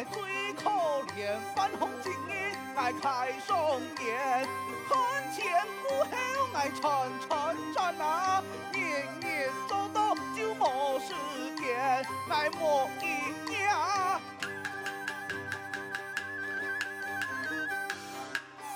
[0.00, 0.22] 爱最
[0.54, 0.70] 可
[1.14, 4.48] 怜，反红巾衣爱开双眼，
[4.88, 5.44] 看前
[5.82, 11.12] 顾后爱转转转啊，年年做到就没时
[11.60, 14.18] 间来摸一呀。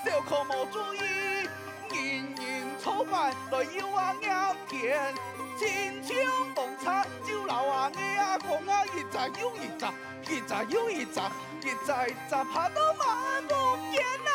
[0.04, 1.48] 小可没注意，
[1.88, 5.14] 人人凑饭来要啊聊天，
[5.56, 6.16] 亲像
[6.54, 9.86] 冻茶就老啊你啊讲啊一集又一集，
[10.34, 11.20] 一集又一集，
[11.60, 13.54] 一集一集怕到满不
[13.92, 14.30] 见呐。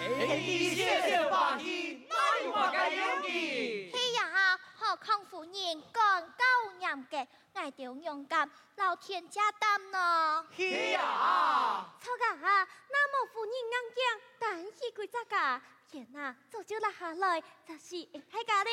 [0.00, 0.78] 哎，谢
[1.08, 3.90] 谢皇帝，哪有我该有的？
[3.92, 5.52] 是呀，何况夫人
[5.92, 6.44] 干高
[6.80, 7.26] 严格，
[7.58, 10.46] 爱着勇敢，老天加担呢。
[10.56, 15.60] 是呀，错个啊，那么夫人硬讲，但是规则个，
[15.90, 18.70] 天啊，早就拉下来，就是太假的。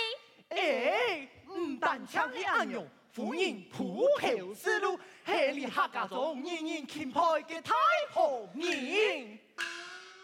[0.49, 7.73] 哎，唔但抢你安用，夫人铺后思路，系你客家中人人钦佩嘅太
[8.13, 9.39] 后人。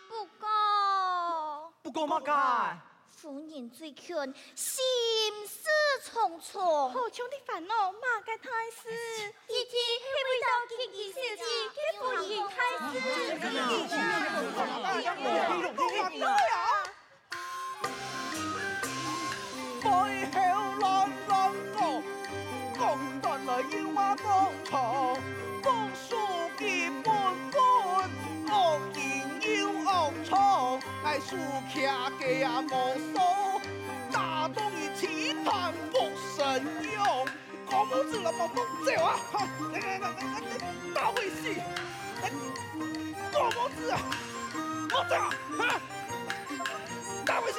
[0.08, 2.78] 不过，不过乜解？
[3.22, 4.16] 夫人最近
[4.56, 4.84] 心
[5.46, 5.70] 事
[6.12, 8.90] 重重，好像的烦恼，马个太师，
[9.48, 12.58] 姐姐系为到天意小姐给夫人太
[12.90, 12.98] 师。
[19.84, 20.84] 背后乱
[21.28, 21.30] 乱
[21.78, 21.80] 讲，
[22.74, 22.82] 讲
[23.22, 24.26] 断了要我讲
[24.66, 24.74] 错，
[32.22, 32.70] 客嘅也无
[33.12, 33.20] 数，
[34.12, 35.98] 打动一起谈不
[36.38, 36.64] 胜
[36.94, 37.28] 用，
[37.66, 39.16] 郭母子那么猛走啊！
[40.94, 41.60] 大会戏，
[43.32, 44.00] 郭母子啊，
[44.92, 45.34] 莫走啊！
[47.26, 47.58] 大会戏，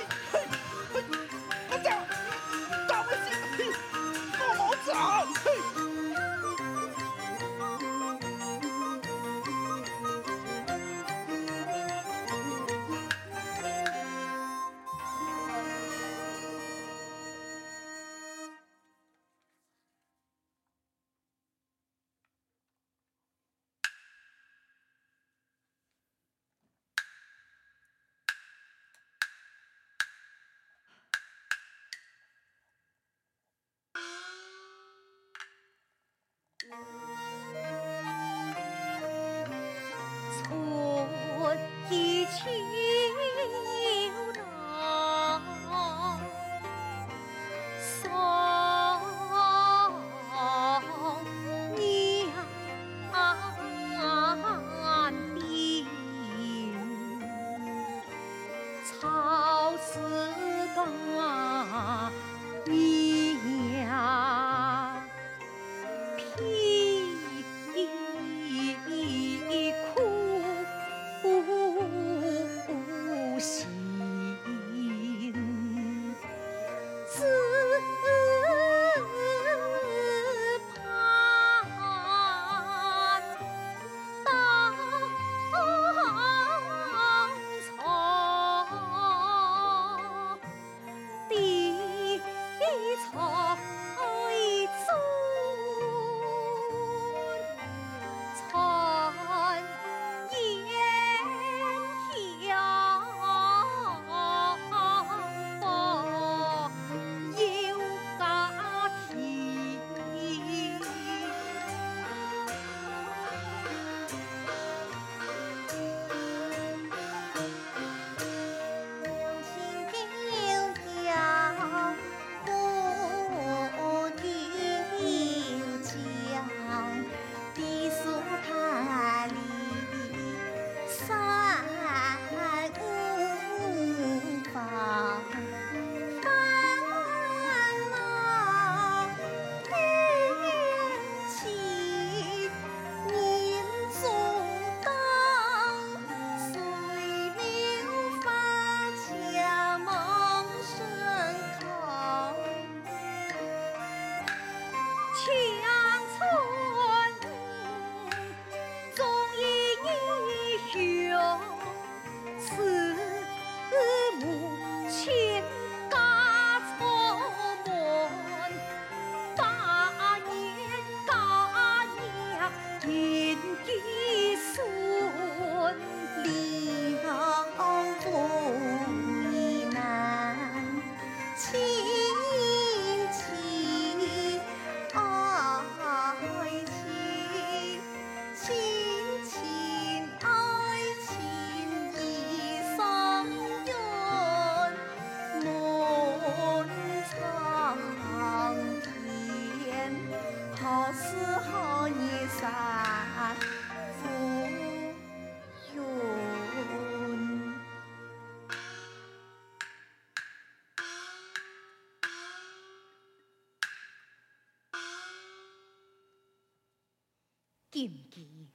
[217.73, 218.47] 禁忌，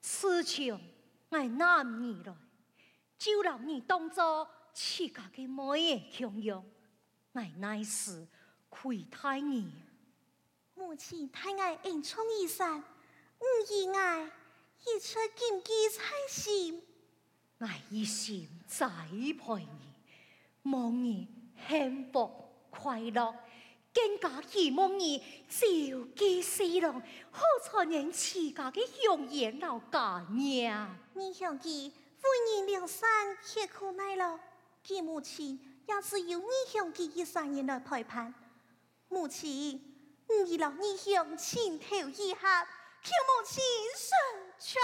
[0.00, 0.78] 此情
[1.28, 1.84] 我男儿
[2.24, 2.36] 来，
[3.18, 6.64] 就让你当作自家的妹儿享用，
[7.32, 8.26] 我乃是
[8.68, 9.74] 亏待你。
[10.74, 16.80] 母亲太爱恩宠一生，吾以爱一出禁忌在心，
[17.58, 18.88] 我一心栽
[19.36, 21.28] 培你，望你
[21.68, 22.30] 幸福
[22.70, 23.34] 快乐。
[23.94, 25.18] 更加希望你
[25.48, 25.66] 召
[26.16, 30.98] 见西郎，好传人自家的香烟老家娘。
[31.14, 33.06] 你想记夫人两生
[33.36, 34.38] 刻苦耐劳，
[34.82, 38.32] 其母亲也是有你想记一生人来陪伴。
[39.08, 39.78] 母亲，
[40.46, 42.66] 你老你想情投意合，
[43.02, 43.62] 求母亲
[43.98, 44.08] 成
[44.58, 44.80] 全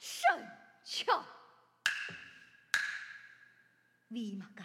[0.00, 0.48] 成
[0.84, 1.14] 全。
[4.08, 4.64] 为嘛该？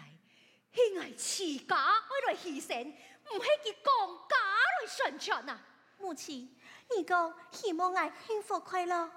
[0.72, 2.92] 因爱自家爱来牺牲。
[3.32, 5.60] 唔系佢讲假来宣传啊！
[5.98, 6.56] 母亲，
[6.96, 9.10] 你讲希望我幸福快乐，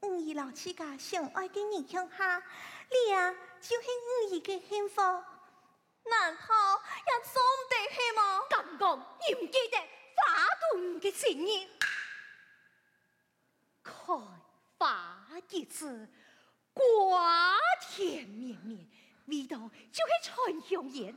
[0.00, 2.42] 吾以老自家相爱的你向下，
[2.90, 3.88] 你啊就是
[4.28, 8.46] 吾一个幸福，难道也总得系么？
[8.50, 11.68] 刚刚你唔记得法度嘅情意，
[13.82, 13.92] 开
[14.78, 16.08] 花结子，
[16.74, 18.86] 瓜甜绵绵，
[19.26, 19.56] 味道
[19.90, 21.16] 就是醇香烟，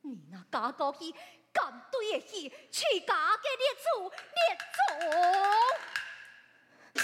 [0.00, 1.14] 你那假过去。
[1.52, 4.58] 敢对得起自家嘅列祖列
[6.94, 7.00] 祖？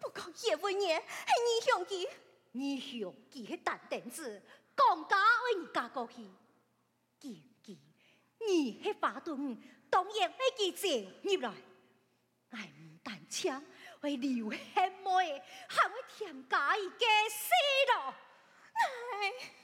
[0.00, 1.04] 不过叶问爷系
[1.44, 2.08] 你兄弟，
[2.52, 4.42] 你兄弟系大胆子，
[4.76, 6.16] 讲假为你嫁过去，
[7.18, 7.78] 记记
[8.38, 9.36] 你系法度，
[9.90, 10.86] 当然会记住
[11.22, 11.52] 入来，
[12.50, 13.64] 我唔但抢，
[14.00, 17.50] 会留下妹，还会添加一个死
[17.92, 18.14] 咯，
[18.72, 19.59] 哎。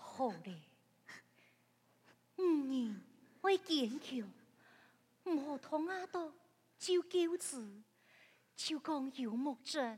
[0.00, 0.62] 好嘞，
[2.36, 3.00] 五年
[3.40, 4.28] 会坚强，
[5.24, 6.34] 唔好同阿多
[6.76, 7.82] 就纠子，
[8.56, 9.96] 就讲有木者，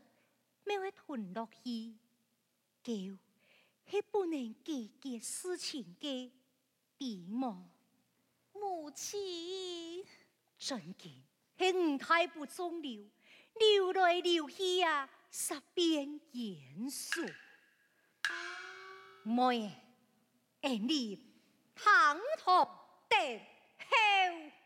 [0.65, 1.95] 咩会吞落去，
[2.83, 6.31] 叫系不能解决事情嘅
[6.99, 7.67] 笔墨。
[8.53, 10.05] 母亲，
[10.59, 11.23] 真嘅，
[11.61, 13.05] 系五太不中留，
[13.59, 17.21] 留来流去啊，十变严肃，
[19.23, 19.71] 妹。
[20.63, 21.19] 诶你
[21.75, 22.67] 堂堂
[23.09, 23.39] 得
[23.79, 24.60] 后。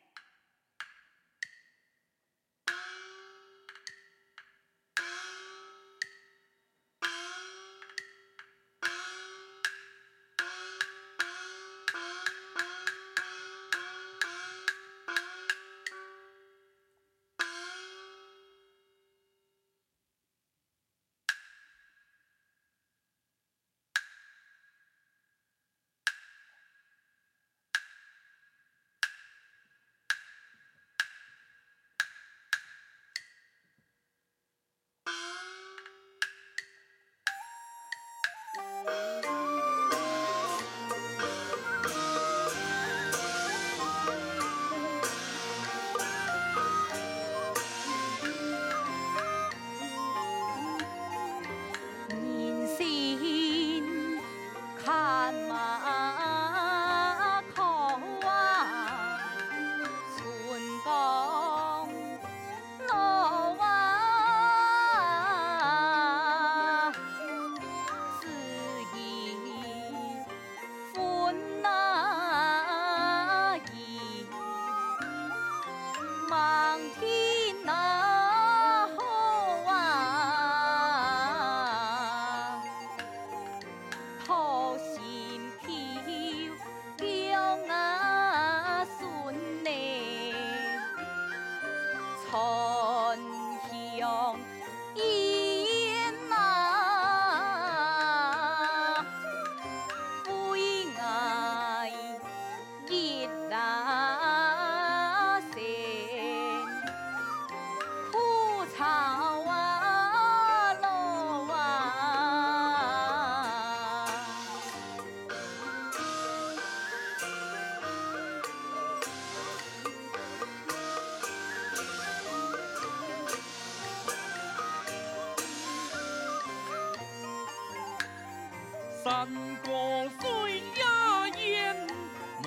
[129.25, 129.33] 山
[129.65, 131.75] 高水呀烟，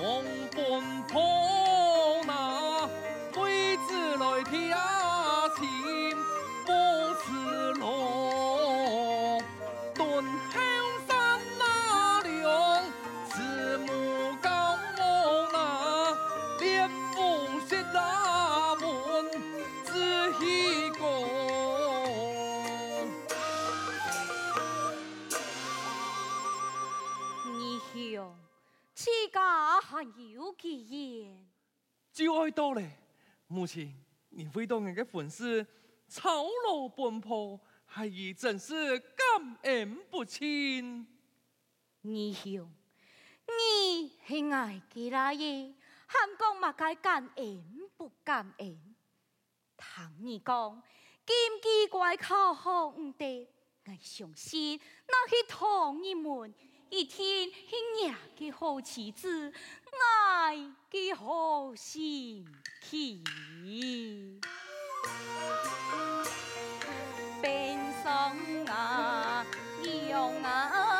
[0.00, 0.24] 望
[33.68, 33.94] 亲，
[34.30, 35.64] 你会当人嘅粉丝
[36.08, 41.06] 操劳奔波，孩儿真是感恩不尽。
[42.02, 42.72] 二兄，
[43.46, 45.74] 你系爱几拉嘢？
[46.06, 48.80] 喊讲嘛该感恩不感恩？
[49.76, 50.82] 听你讲，
[51.26, 53.46] 金鸡怪靠好唔得，
[53.84, 56.54] 我相信那是同你们
[56.88, 59.52] 一天系娘嘅好妻子，
[59.92, 60.56] 爱
[60.90, 61.98] 的何时
[62.80, 63.22] 起
[67.42, 69.44] 病伤啊
[69.82, 70.97] 娘啊。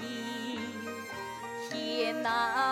[0.00, 0.58] 欢迎
[1.68, 2.69] 献那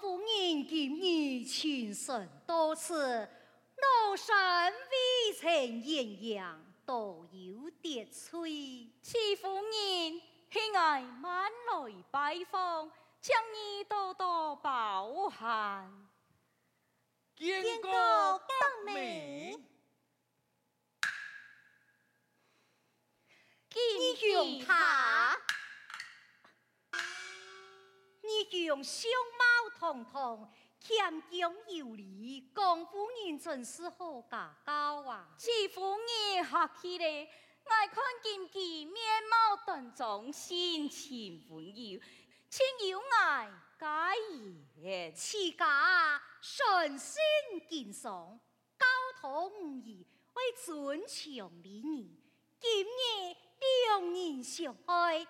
[0.00, 3.28] 夫人今日亲身到此，
[3.76, 4.34] 老身
[4.74, 8.90] 未曾言扬，都有点催。
[9.02, 16.08] 戚夫人，喜爱慢来拜访，请你多多包涵。
[17.34, 19.56] 见过百美，
[23.70, 25.38] 你用他，
[28.26, 35.28] 你用相貌堂堂，谦恭有礼，公夫人真是好家教啊！
[35.38, 37.30] 戚夫人客气咧，
[37.64, 42.00] 爱看见其面貌端庄，性情温柔，
[42.50, 44.14] 请有爱改
[44.76, 47.22] 言，戚家顺心
[47.68, 48.40] 敬上，
[48.78, 48.86] 交
[49.20, 52.20] 通无异，为尊重礼仪，
[52.58, 55.26] 今日两人相爱，也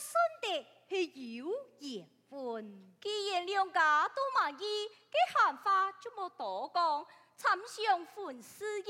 [0.00, 2.96] 算得系有缘分。
[3.00, 8.86] 既然两家都满意，这闲话就莫多讲，参详婚事要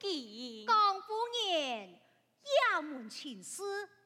[0.00, 0.66] 紧。
[0.66, 1.14] 公夫
[1.48, 2.00] 人，
[2.72, 3.62] 衙门亲事，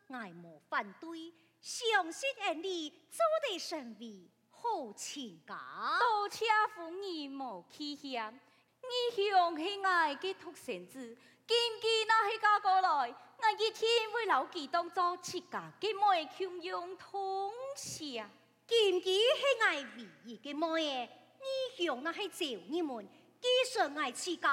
[0.09, 3.19] 爱莫反对，相信俺哋做
[3.49, 4.31] 得顺利。
[4.51, 6.45] 好亲家，多谢
[6.75, 8.41] 夫人莫气嫌。
[8.89, 18.31] 你向喜爱嘅独生子，今见那系嫁过来，我一天会留佢当做自家嘅妹，享用同享。
[18.67, 23.09] 今见喜爱唯一嘅妹，你向那系赵你们，
[23.41, 24.49] 既算爱自家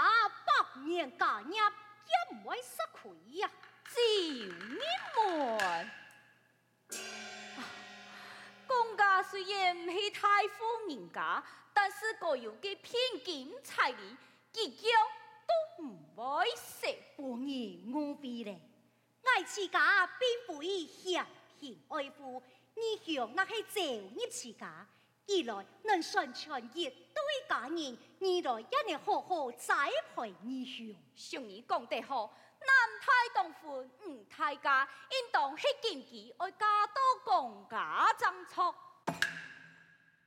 [0.46, 3.50] 百年家业，也唔会失亏呀。
[3.86, 4.80] 赵你
[5.16, 5.92] 们。
[8.68, 14.18] 公家虽然唔系太富人家，但是各有嘅偏见财力，
[14.52, 14.90] 结交
[15.78, 16.96] 都唔会识。
[17.16, 18.60] 夫人误会咧，
[19.24, 21.26] 爱戚家并非嫌
[21.60, 22.42] 贫爱富，
[22.76, 23.82] 你向那系造
[24.16, 24.88] 孽戚家，
[25.26, 30.96] 一来能宣传一对佳人，二来也能好好栽培你兄。
[31.16, 32.34] 兄弟讲得好。
[32.66, 36.94] 男太当婚，女太嫁，应当系坚持爱嫁到
[37.26, 38.74] 公家争错。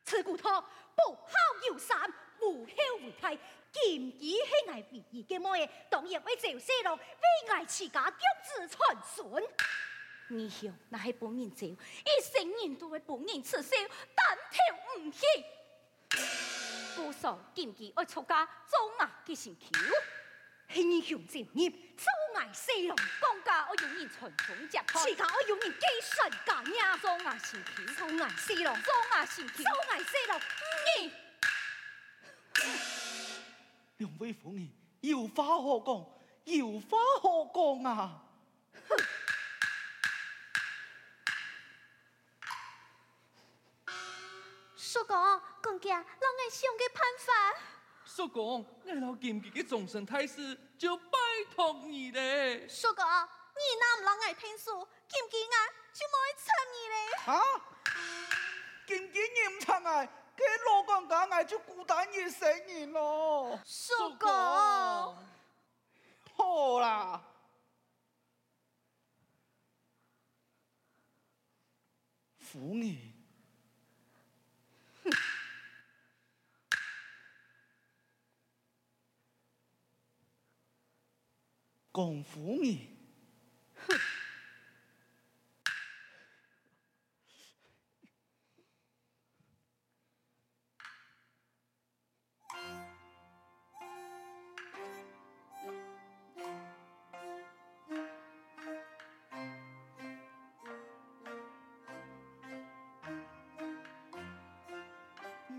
[0.04, 0.62] 此骨头
[0.96, 3.36] 不孝有三，无后无胎，
[3.70, 9.44] 坚持系爱唯一嘅妹，当然会赵世龙为爱持家脚子传孙。
[10.28, 13.76] 你想那系本人走，一生人都会本人刺绣，
[14.14, 15.44] 但听唔行。
[16.96, 19.68] 姑嫂禁忌爱出家，做啊嘅成球。
[20.74, 22.04] 英雄正孽，阻
[22.36, 22.96] 碍西龙。
[23.20, 26.80] 公家我用你传宗接代，戚家我用你继承家业。
[27.00, 30.40] 阻碍成桥，阻碍西龙，阻碍成桥，阻碍西龙。
[30.98, 31.12] 你
[33.98, 34.68] 两位夫人
[35.00, 36.04] 有话好讲，
[36.44, 38.22] 有话好讲啊！
[44.76, 47.75] 叔公，公家，让我想个办法。
[48.16, 51.18] 叔公，我老金吉的终身大事就拜
[51.54, 52.66] 托你咧。
[52.66, 55.56] 叔公，你那么让我听书，金吉啊
[55.92, 56.96] 就冇会参你咧。
[57.26, 57.36] 啊？
[58.86, 63.60] 金吉你唔参爱，给老公家爱就孤单一生人咯。
[63.66, 64.30] 叔公，
[66.36, 67.22] 好啦，
[72.38, 73.15] 夫人。
[81.96, 82.76] 公夫人，
[83.86, 83.96] 哼！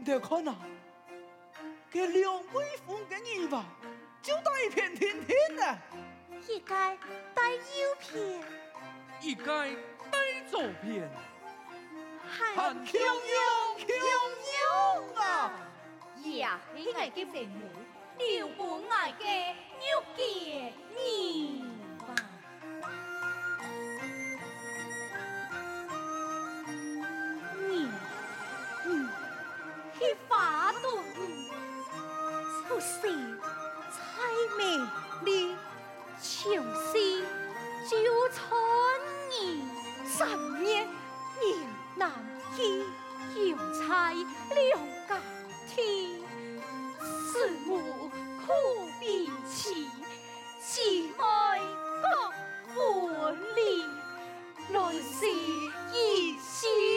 [0.05, 0.55] 你看呐，
[1.89, 3.65] 给两位夫人一把，
[4.21, 5.79] 就带一片天天呢。
[6.49, 6.97] 一盖
[7.35, 7.59] 带右
[7.99, 8.41] 片，
[9.21, 9.75] 一盖
[10.09, 10.17] 带
[10.49, 11.09] 左片，
[12.25, 13.07] 喊琼瑶
[13.77, 13.87] 琼
[14.55, 15.51] 瑶啊！
[16.37, 17.69] 呀，你爱嘅父母，
[18.17, 19.53] 留不爱嘅
[19.91, 21.65] 要见你
[30.29, 31.03] 发动，
[32.67, 33.01] 出世
[33.91, 33.97] 才
[34.57, 34.61] 美
[35.25, 35.57] 丽。
[36.19, 36.97] 朝思
[37.87, 37.95] 就
[38.29, 38.39] 传
[39.29, 39.61] 你
[40.05, 40.27] 三
[40.63, 40.87] 年，
[41.39, 42.11] 你难
[42.55, 42.65] 见
[43.45, 45.21] 有才两家
[45.67, 45.77] 天，
[47.31, 47.35] 是
[47.67, 48.09] 我
[48.45, 48.47] 苦
[48.99, 49.87] 逼妻，
[50.59, 51.59] 只爱
[52.01, 53.85] 各文理，
[54.73, 55.27] 来世
[55.93, 56.96] 一心。